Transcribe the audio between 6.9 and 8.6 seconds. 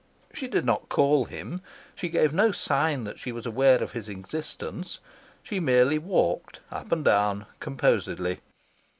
and down composedly.